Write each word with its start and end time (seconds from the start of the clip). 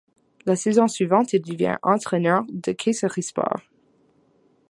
La 0.47 0.55
saison 0.55 0.87
suivante 0.87 1.31
il 1.33 1.43
devient 1.43 1.77
entraineur 1.83 2.43
de 2.49 2.71
Kayserispor. 2.71 3.57